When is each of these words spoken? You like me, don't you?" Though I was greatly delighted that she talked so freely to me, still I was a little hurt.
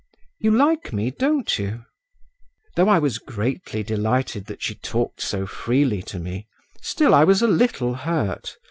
You 0.39 0.49
like 0.49 0.91
me, 0.93 1.11
don't 1.11 1.59
you?" 1.59 1.85
Though 2.75 2.89
I 2.89 2.97
was 2.97 3.19
greatly 3.19 3.83
delighted 3.83 4.47
that 4.47 4.63
she 4.63 4.73
talked 4.73 5.21
so 5.21 5.45
freely 5.45 6.01
to 6.01 6.17
me, 6.17 6.47
still 6.81 7.13
I 7.13 7.23
was 7.23 7.43
a 7.43 7.47
little 7.47 7.93
hurt. 7.93 8.57